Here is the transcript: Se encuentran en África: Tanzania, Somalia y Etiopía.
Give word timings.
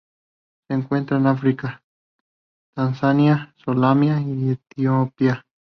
Se 0.67 0.73
encuentran 0.73 1.21
en 1.21 1.27
África: 1.27 1.83
Tanzania, 2.73 3.53
Somalia 3.63 4.19
y 4.19 4.49
Etiopía. 4.57 5.45